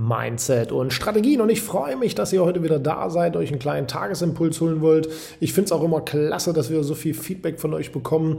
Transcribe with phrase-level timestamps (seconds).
[0.00, 1.42] Mindset und Strategien.
[1.42, 4.80] Und ich freue mich, dass ihr heute wieder da seid, euch einen kleinen Tagesimpuls holen
[4.80, 5.08] wollt.
[5.40, 8.38] Ich finde es auch immer klasse, dass wir so viel Feedback von euch bekommen,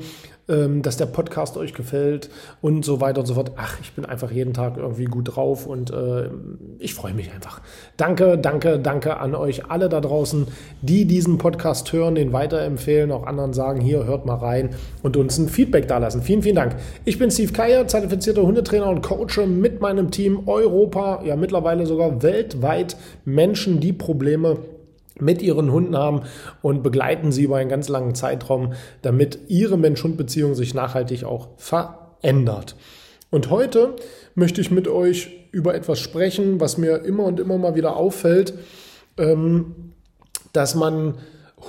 [0.49, 2.29] ähm, dass der Podcast euch gefällt
[2.61, 3.51] und so weiter und so fort.
[3.57, 6.29] Ach, ich bin einfach jeden Tag irgendwie gut drauf und äh,
[6.79, 7.61] ich freue mich einfach.
[7.95, 10.47] Danke, danke, danke an euch alle da draußen,
[10.81, 14.71] die diesen Podcast hören, den weiterempfehlen, auch anderen sagen, hier hört mal rein
[15.03, 16.23] und uns ein Feedback dalassen.
[16.23, 16.75] Vielen, vielen Dank.
[17.05, 22.23] Ich bin Steve Keier, zertifizierter Hundetrainer und Coach mit meinem Team Europa, ja mittlerweile sogar
[22.23, 24.59] weltweit Menschen, die Probleme
[25.19, 26.21] mit ihren Hunden haben
[26.61, 28.71] und begleiten sie über einen ganz langen Zeitraum,
[29.01, 32.77] damit ihre Mensch-Hund-Beziehung sich nachhaltig auch verändert.
[33.31, 33.97] Und heute
[34.33, 38.53] möchte ich mit euch über etwas sprechen, was mir immer und immer mal wieder auffällt,
[39.17, 39.75] ähm,
[40.53, 41.15] dass man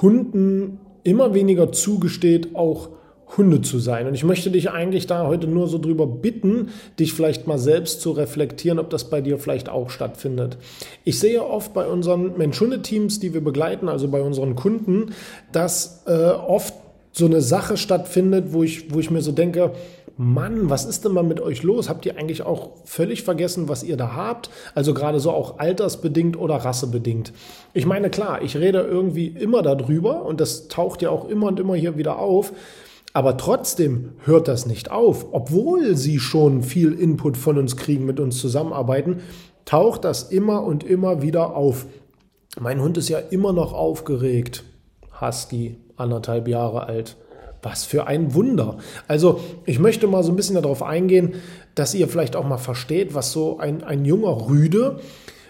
[0.01, 2.91] Hunden immer weniger zugesteht, auch
[3.37, 4.07] Hunde zu sein.
[4.07, 8.01] Und ich möchte dich eigentlich da heute nur so drüber bitten, dich vielleicht mal selbst
[8.01, 10.59] zu reflektieren, ob das bei dir vielleicht auch stattfindet.
[11.05, 15.15] Ich sehe oft bei unseren Mensch-Hunde-Teams, die wir begleiten, also bei unseren Kunden,
[15.51, 16.75] dass äh, oft
[17.13, 19.73] so eine Sache stattfindet, wo ich, wo ich mir so denke,
[20.19, 21.89] Mann, was ist denn mal mit euch los?
[21.89, 24.51] Habt ihr eigentlich auch völlig vergessen, was ihr da habt?
[24.75, 27.33] Also gerade so auch altersbedingt oder rassebedingt.
[27.73, 31.61] Ich meine, klar, ich rede irgendwie immer darüber und das taucht ja auch immer und
[31.61, 32.53] immer hier wieder auf.
[33.13, 35.27] Aber trotzdem hört das nicht auf.
[35.33, 39.21] Obwohl sie schon viel Input von uns kriegen, mit uns zusammenarbeiten,
[39.65, 41.87] taucht das immer und immer wieder auf.
[42.59, 44.65] Mein Hund ist ja immer noch aufgeregt.
[45.21, 47.17] Husky, anderthalb Jahre alt.
[47.63, 48.79] Was für ein Wunder.
[49.07, 51.35] Also ich möchte mal so ein bisschen darauf eingehen,
[51.77, 54.99] dass ihr vielleicht auch mal versteht, was so ein, ein junger Rüde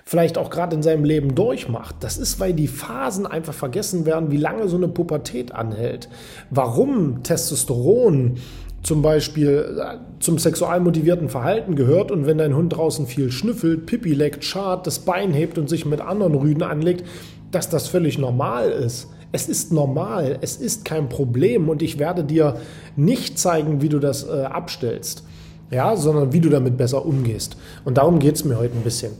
[0.04, 1.96] vielleicht auch gerade in seinem Leben durchmacht.
[2.00, 6.08] Das ist, weil die Phasen einfach vergessen werden, wie lange so eine Pubertät anhält.
[6.50, 8.38] Warum Testosteron
[8.82, 13.86] zum Beispiel äh, zum sexual motivierten Verhalten gehört und wenn dein Hund draußen viel schnüffelt,
[13.86, 17.06] Pipi leckt, schart, das Bein hebt und sich mit anderen Rüden anlegt,
[17.52, 19.08] dass das völlig normal ist.
[19.30, 22.56] Es ist normal, es ist kein Problem und ich werde dir
[22.96, 25.24] nicht zeigen, wie du das äh, abstellst,
[25.70, 27.56] ja, sondern wie du damit besser umgehst.
[27.84, 29.12] Und darum geht es mir heute ein bisschen.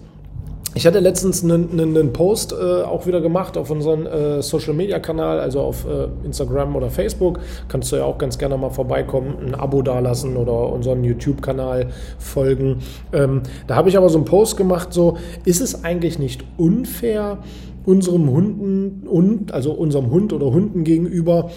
[0.75, 4.99] Ich hatte letztens einen, einen Post äh, auch wieder gemacht auf unserem äh, Social Media
[5.00, 7.41] Kanal, also auf äh, Instagram oder Facebook.
[7.69, 12.78] Kannst du ja auch ganz gerne mal vorbeikommen, ein Abo dalassen oder unseren YouTube-Kanal folgen.
[13.12, 17.38] Ähm, da habe ich aber so einen Post gemacht, so ist es eigentlich nicht unfair
[17.84, 21.50] unserem Hunden und also unserem Hund oder Hunden gegenüber,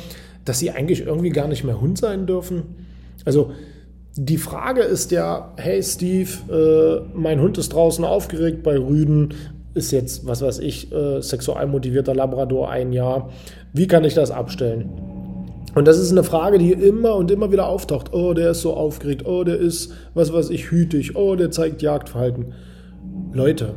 [0.44, 2.64] dass sie eigentlich irgendwie gar nicht mehr Hund sein dürfen?
[3.24, 3.52] Also
[4.18, 9.34] die Frage ist ja, hey Steve, äh, mein Hund ist draußen aufgeregt bei Rüden,
[9.74, 13.30] ist jetzt, was weiß ich, äh, sexual motivierter Labrador ein Jahr.
[13.74, 14.90] Wie kann ich das abstellen?
[15.76, 18.14] Und das ist eine Frage, die immer und immer wieder auftaucht.
[18.14, 19.26] Oh, der ist so aufgeregt.
[19.26, 21.18] Oh, der ist, was weiß ich, hütig.
[21.18, 22.54] Oh, der zeigt Jagdverhalten.
[23.34, 23.74] Leute,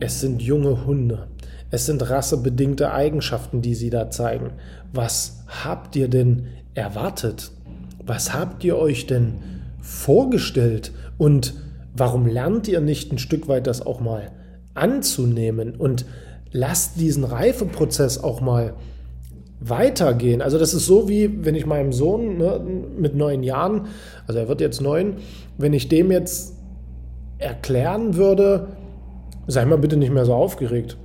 [0.00, 1.26] es sind junge Hunde.
[1.70, 4.52] Es sind rassebedingte Eigenschaften, die sie da zeigen.
[4.94, 7.50] Was habt ihr denn erwartet?
[8.06, 9.34] Was habt ihr euch denn
[9.80, 10.92] vorgestellt?
[11.18, 11.54] Und
[11.96, 14.32] warum lernt ihr nicht ein Stück weit das auch mal
[14.74, 15.74] anzunehmen?
[15.76, 16.04] Und
[16.52, 18.74] lasst diesen Reifeprozess auch mal
[19.60, 20.42] weitergehen.
[20.42, 22.60] Also das ist so wie, wenn ich meinem Sohn ne,
[22.98, 23.86] mit neun Jahren,
[24.26, 25.16] also er wird jetzt neun,
[25.56, 26.54] wenn ich dem jetzt
[27.38, 28.68] erklären würde,
[29.46, 30.98] sei mal bitte nicht mehr so aufgeregt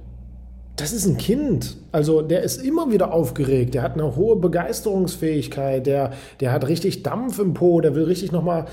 [0.81, 1.77] das ist ein Kind.
[1.91, 7.03] Also der ist immer wieder aufgeregt, der hat eine hohe Begeisterungsfähigkeit, der, der hat richtig
[7.03, 8.65] Dampf im Po, der will richtig nochmal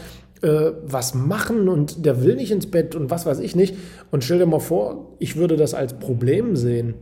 [0.42, 3.74] äh, was machen und der will nicht ins Bett und was weiß ich nicht.
[4.10, 6.94] Und stell dir mal vor, ich würde das als Problem sehen.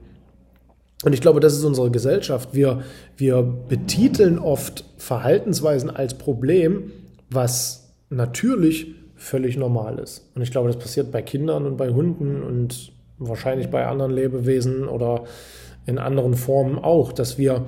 [1.05, 2.51] Und ich glaube, das ist unsere Gesellschaft.
[2.53, 2.83] Wir,
[3.17, 6.93] wir betiteln oft Verhaltensweisen als Problem,
[7.29, 10.31] was natürlich völlig normal ist.
[10.35, 14.89] Und ich glaube, das passiert bei Kindern und bei Hunden und wahrscheinlich bei anderen Lebewesen
[14.89, 15.25] oder
[15.87, 17.67] in anderen Formen auch, dass wir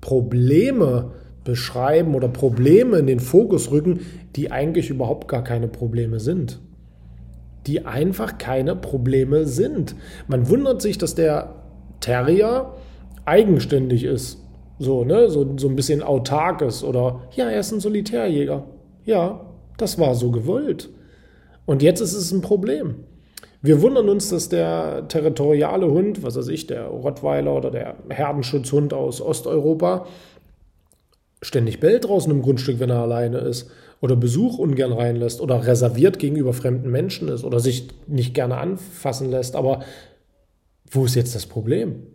[0.00, 1.12] Probleme
[1.44, 4.00] beschreiben oder Probleme in den Fokus rücken,
[4.34, 6.60] die eigentlich überhaupt gar keine Probleme sind.
[7.66, 9.96] Die einfach keine Probleme sind.
[10.28, 11.54] Man wundert sich, dass der
[12.00, 12.74] Terrier
[13.24, 14.42] eigenständig ist.
[14.78, 15.30] So, ne?
[15.30, 16.84] So, so ein bisschen autark ist.
[16.84, 18.64] Oder ja, er ist ein Solitärjäger.
[19.04, 19.40] Ja,
[19.78, 20.90] das war so gewollt.
[21.64, 22.96] Und jetzt ist es ein Problem.
[23.66, 28.94] Wir wundern uns, dass der territoriale Hund, was weiß ich, der Rottweiler oder der Herdenschutzhund
[28.94, 30.06] aus Osteuropa,
[31.42, 33.68] ständig bellt draußen im Grundstück, wenn er alleine ist
[34.00, 39.32] oder Besuch ungern reinlässt oder reserviert gegenüber fremden Menschen ist oder sich nicht gerne anfassen
[39.32, 39.56] lässt.
[39.56, 39.80] Aber
[40.88, 42.06] wo ist jetzt das Problem?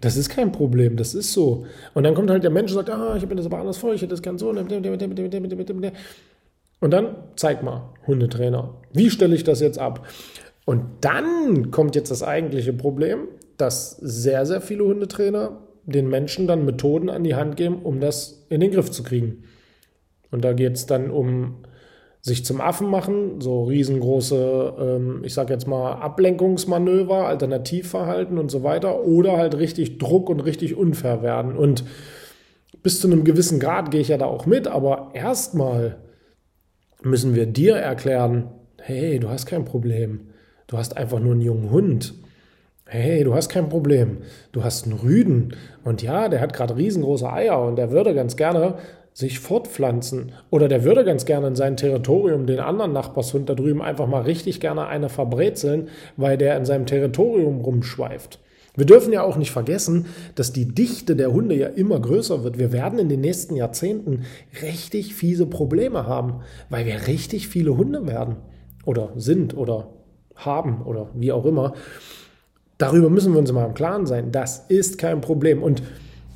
[0.00, 1.66] Das ist kein Problem, das ist so.
[1.92, 3.94] Und dann kommt halt der Mensch und sagt, ah, ich habe das aber anders vor,
[3.94, 4.50] ich hätte das gern so.
[6.80, 10.06] Und dann zeig mal, Hundetrainer, wie stelle ich das jetzt ab?
[10.64, 16.64] Und dann kommt jetzt das eigentliche Problem, dass sehr, sehr viele Hundetrainer den Menschen dann
[16.64, 19.44] Methoden an die Hand geben, um das in den Griff zu kriegen.
[20.30, 21.56] Und da geht es dann um
[22.20, 28.62] sich zum Affen machen, so riesengroße, ähm, ich sag jetzt mal, Ablenkungsmanöver, Alternativverhalten und so
[28.62, 31.56] weiter, oder halt richtig Druck und richtig unfair werden.
[31.56, 31.84] Und
[32.84, 35.96] bis zu einem gewissen Grad gehe ich ja da auch mit, aber erstmal
[37.02, 38.50] müssen wir dir erklären,
[38.80, 40.31] hey, du hast kein Problem.
[40.72, 42.14] Du hast einfach nur einen jungen Hund.
[42.86, 44.22] Hey, du hast kein Problem.
[44.52, 45.54] Du hast einen Rüden.
[45.84, 48.76] Und ja, der hat gerade riesengroße Eier und der würde ganz gerne
[49.12, 50.32] sich fortpflanzen.
[50.48, 54.22] Oder der würde ganz gerne in sein Territorium den anderen Nachbarshund da drüben einfach mal
[54.22, 58.38] richtig gerne eine verbrezeln, weil der in seinem Territorium rumschweift.
[58.74, 62.58] Wir dürfen ja auch nicht vergessen, dass die Dichte der Hunde ja immer größer wird.
[62.58, 64.24] Wir werden in den nächsten Jahrzehnten
[64.62, 66.40] richtig fiese Probleme haben,
[66.70, 68.36] weil wir richtig viele Hunde werden
[68.86, 69.88] oder sind oder
[70.36, 71.74] haben oder wie auch immer.
[72.78, 74.32] Darüber müssen wir uns mal im Klaren sein.
[74.32, 75.62] Das ist kein Problem.
[75.62, 75.82] Und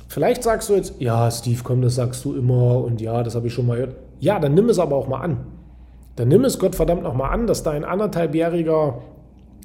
[0.07, 3.47] vielleicht sagst du jetzt, ja, Steve, komm, das sagst du immer und ja, das habe
[3.47, 3.95] ich schon mal gehört.
[4.19, 5.45] Ja, dann nimm es aber auch mal an.
[6.15, 9.01] Dann nimm es Gottverdammt noch mal an, dass dein anderthalbjähriger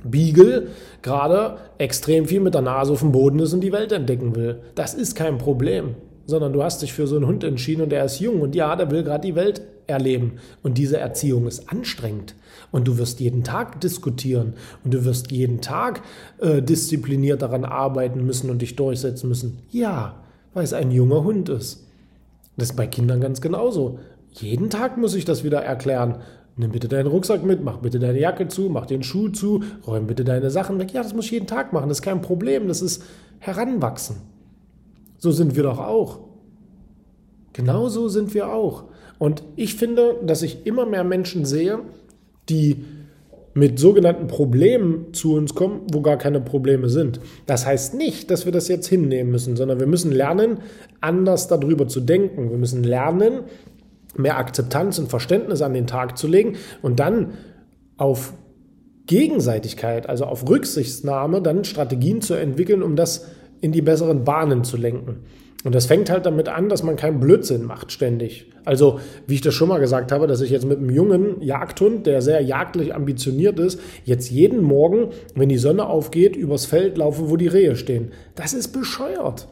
[0.04, 0.68] Beagle
[1.00, 4.60] gerade extrem viel mit der Nase auf dem Boden ist und die Welt entdecken will.
[4.74, 5.94] Das ist kein Problem,
[6.26, 8.74] sondern du hast dich für so einen Hund entschieden und der ist jung und ja,
[8.76, 10.34] der will gerade die Welt erleben.
[10.62, 12.34] Und diese Erziehung ist anstrengend.
[12.70, 14.54] Und du wirst jeden Tag diskutieren
[14.84, 16.02] und du wirst jeden Tag
[16.38, 19.58] äh, diszipliniert daran arbeiten müssen und dich durchsetzen müssen.
[19.70, 20.22] Ja,
[20.54, 21.86] weil es ein junger Hund ist.
[22.56, 23.98] Das ist bei Kindern ganz genauso.
[24.32, 26.18] Jeden Tag muss ich das wieder erklären.
[26.56, 30.06] Nimm bitte deinen Rucksack mit, mach bitte deine Jacke zu, mach den Schuh zu, räum
[30.06, 30.92] bitte deine Sachen weg.
[30.92, 33.02] Ja, das muss ich jeden Tag machen, das ist kein Problem, das ist
[33.38, 34.16] Heranwachsen.
[35.22, 36.18] So sind wir doch auch.
[37.52, 38.86] Genauso sind wir auch.
[39.20, 41.78] Und ich finde, dass ich immer mehr Menschen sehe,
[42.48, 42.84] die
[43.54, 47.20] mit sogenannten Problemen zu uns kommen, wo gar keine Probleme sind.
[47.46, 50.58] Das heißt nicht, dass wir das jetzt hinnehmen müssen, sondern wir müssen lernen,
[51.00, 52.50] anders darüber zu denken.
[52.50, 53.42] Wir müssen lernen,
[54.16, 57.34] mehr Akzeptanz und Verständnis an den Tag zu legen und dann
[57.96, 58.34] auf
[59.06, 63.28] Gegenseitigkeit, also auf Rücksichtnahme, dann Strategien zu entwickeln, um das
[63.62, 65.20] in die besseren Bahnen zu lenken.
[65.64, 68.46] Und das fängt halt damit an, dass man keinen Blödsinn macht ständig.
[68.64, 72.06] Also, wie ich das schon mal gesagt habe, dass ich jetzt mit einem jungen Jagdhund,
[72.06, 77.30] der sehr jagdlich ambitioniert ist, jetzt jeden Morgen, wenn die Sonne aufgeht, übers Feld laufe,
[77.30, 78.10] wo die Rehe stehen.
[78.34, 79.46] Das ist bescheuert.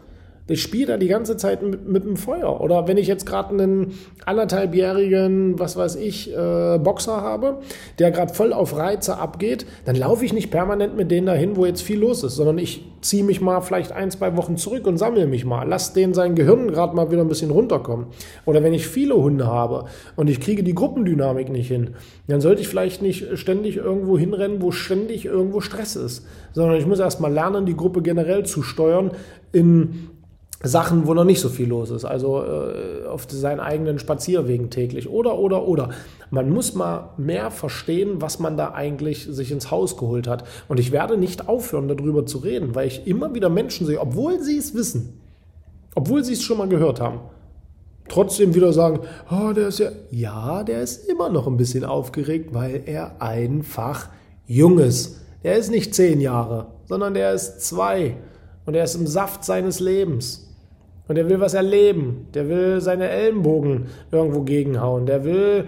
[0.50, 2.60] Ich spiele da die ganze Zeit mit, mit dem Feuer.
[2.60, 3.94] Oder wenn ich jetzt gerade einen
[4.26, 7.60] anderthalbjährigen, was weiß ich, äh, Boxer habe,
[8.00, 11.66] der gerade voll auf Reize abgeht, dann laufe ich nicht permanent mit denen dahin, wo
[11.66, 14.98] jetzt viel los ist, sondern ich ziehe mich mal vielleicht ein, zwei Wochen zurück und
[14.98, 15.68] sammle mich mal.
[15.68, 18.06] Lass den sein Gehirn gerade mal wieder ein bisschen runterkommen.
[18.44, 19.84] Oder wenn ich viele Hunde habe
[20.16, 21.90] und ich kriege die Gruppendynamik nicht hin,
[22.26, 26.86] dann sollte ich vielleicht nicht ständig irgendwo hinrennen, wo ständig irgendwo Stress ist, sondern ich
[26.86, 29.12] muss erst mal lernen, die Gruppe generell zu steuern
[29.52, 30.10] in
[30.62, 35.08] Sachen, wo noch nicht so viel los ist, also äh, auf seinen eigenen Spazierwegen täglich
[35.08, 35.90] oder, oder, oder.
[36.30, 40.44] Man muss mal mehr verstehen, was man da eigentlich sich ins Haus geholt hat.
[40.68, 44.40] Und ich werde nicht aufhören, darüber zu reden, weil ich immer wieder Menschen sehe, obwohl
[44.42, 45.20] sie es wissen,
[45.94, 47.20] obwohl sie es schon mal gehört haben,
[48.08, 49.00] trotzdem wieder sagen,
[49.30, 54.10] oh, der ist ja, ja, der ist immer noch ein bisschen aufgeregt, weil er einfach
[54.46, 55.22] jung ist.
[55.42, 58.18] Der ist nicht zehn Jahre, sondern der ist zwei
[58.66, 60.49] und er ist im Saft seines Lebens.
[61.10, 62.28] Und der will was erleben.
[62.34, 65.06] Der will seine Ellenbogen irgendwo gegenhauen.
[65.06, 65.64] Der will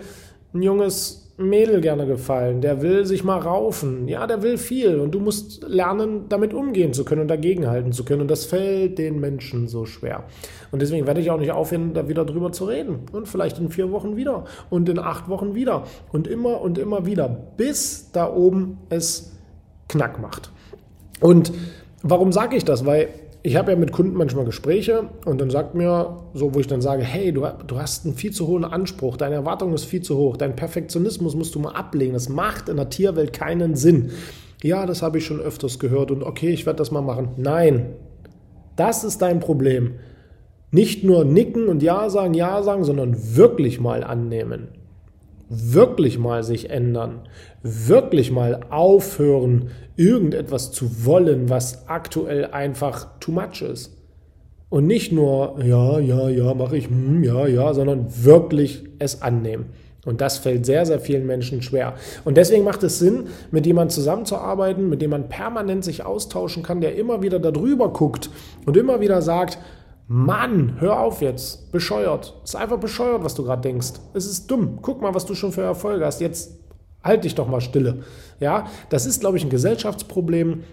[0.54, 2.61] ein junges Mädel gerne gefallen.
[2.61, 4.06] Der will sich mal raufen.
[4.06, 5.00] Ja, der will viel.
[5.00, 8.20] Und du musst lernen, damit umgehen zu können und dagegenhalten zu können.
[8.20, 10.22] Und das fällt den Menschen so schwer.
[10.70, 13.00] Und deswegen werde ich auch nicht aufhören, da wieder drüber zu reden.
[13.11, 14.44] Und vielleicht in vier Wochen wieder.
[14.70, 15.82] Und in acht Wochen wieder.
[16.12, 17.28] Und immer und immer wieder.
[17.56, 19.37] Bis da oben es
[19.88, 20.52] Knack macht.
[21.18, 21.52] Und
[22.04, 22.87] warum sage ich das?
[22.87, 23.08] Weil
[23.44, 26.80] ich habe ja mit Kunden manchmal Gespräche und dann sagt mir so, wo ich dann
[26.80, 30.16] sage, hey, du, du hast einen viel zu hohen Anspruch, deine Erwartung ist viel zu
[30.16, 34.11] hoch, dein Perfektionismus musst du mal ablegen, das macht in der Tierwelt keinen Sinn.
[34.62, 37.30] Ja, das habe ich schon öfters gehört und okay, ich werde das mal machen.
[37.37, 37.94] Nein,
[38.76, 39.94] das ist dein Problem.
[40.70, 44.68] Nicht nur nicken und Ja sagen, Ja sagen, sondern wirklich mal annehmen.
[45.54, 47.28] Wirklich mal sich ändern.
[47.62, 53.97] Wirklich mal aufhören, irgendetwas zu wollen, was aktuell einfach too much ist.
[54.71, 59.66] Und nicht nur, ja, ja, ja, mache ich, hm, ja, ja, sondern wirklich es annehmen.
[60.04, 61.94] Und das fällt sehr, sehr vielen Menschen schwer.
[62.25, 66.80] Und deswegen macht es Sinn, mit jemandem zusammenzuarbeiten, mit dem man permanent sich austauschen kann,
[66.80, 68.30] der immer wieder darüber guckt
[68.64, 69.59] und immer wieder sagt,
[70.14, 71.73] Mann, hör auf jetzt.
[71.73, 72.35] Bescheuert.
[72.45, 73.92] Es ist einfach bescheuert, was du gerade denkst.
[74.12, 74.81] Es ist dumm.
[74.83, 76.21] Guck mal, was du schon für Erfolge hast.
[76.21, 76.59] Jetzt
[77.02, 78.02] halt dich doch mal stille.
[78.38, 80.64] Ja, das ist, glaube ich, ein Gesellschaftsproblem,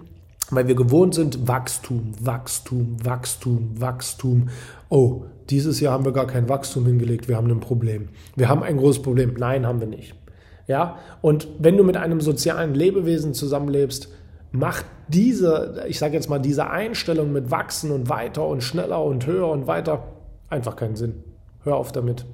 [0.49, 4.49] weil wir gewohnt sind, Wachstum, Wachstum, Wachstum, Wachstum.
[4.89, 7.29] Oh, dieses Jahr haben wir gar kein Wachstum hingelegt.
[7.29, 8.09] Wir haben ein Problem.
[8.35, 9.35] Wir haben ein großes Problem.
[9.37, 10.15] Nein, haben wir nicht.
[10.67, 14.09] Ja, und wenn du mit einem sozialen Lebewesen zusammenlebst,
[14.51, 19.27] macht diese, ich sage jetzt mal, diese Einstellung mit wachsen und weiter und schneller und
[19.27, 20.03] höher und weiter
[20.49, 21.23] einfach keinen Sinn.
[21.63, 22.25] Hör auf damit.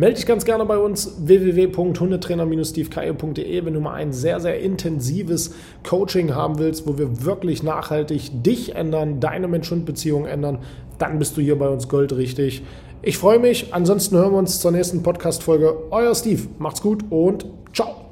[0.00, 6.36] Melde dich ganz gerne bei uns www.hundetrainer-stevekeier.de, wenn du mal ein sehr, sehr intensives Coaching
[6.36, 10.60] haben willst, wo wir wirklich nachhaltig dich ändern, deine Mensch-Hund-Beziehung ändern,
[10.98, 12.62] dann bist du hier bei uns goldrichtig.
[13.02, 13.74] Ich freue mich.
[13.74, 15.74] Ansonsten hören wir uns zur nächsten Podcast-Folge.
[15.90, 16.42] Euer Steve.
[16.58, 18.07] Macht's gut und ciao.